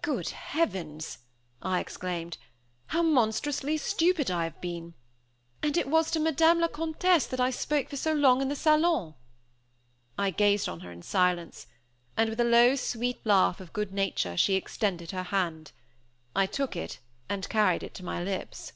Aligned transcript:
"Good 0.00 0.30
Heavens!" 0.30 1.18
I 1.60 1.80
exclaimed. 1.80 2.38
"How 2.86 3.02
monstrously 3.02 3.76
stupid 3.76 4.30
I 4.30 4.44
have 4.44 4.58
been. 4.62 4.94
And 5.62 5.76
it 5.76 5.86
was 5.86 6.10
to 6.12 6.18
Madame 6.18 6.60
la 6.60 6.68
Comtesse 6.68 7.26
that 7.26 7.40
I 7.40 7.50
spoke 7.50 7.90
for 7.90 7.98
so 7.98 8.14
long 8.14 8.40
in 8.40 8.48
the 8.48 8.56
salon!" 8.56 9.16
I 10.16 10.30
gazed 10.30 10.66
on 10.66 10.80
her 10.80 10.90
in 10.90 11.02
silence. 11.02 11.66
And 12.16 12.30
with 12.30 12.40
a 12.40 12.44
low 12.44 12.74
sweet 12.74 13.20
laugh 13.26 13.60
of 13.60 13.74
good 13.74 13.92
nature 13.92 14.34
she 14.34 14.54
extended 14.54 15.10
her 15.10 15.24
hand. 15.24 15.72
I 16.34 16.46
took 16.46 16.74
it 16.74 16.98
and 17.28 17.46
carried 17.50 17.82
it 17.82 17.92
to 17.96 18.02
my 18.02 18.24
lips. 18.24 18.72